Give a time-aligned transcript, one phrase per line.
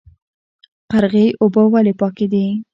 [0.91, 2.45] قرغې اوبه ولې پاکې دي؟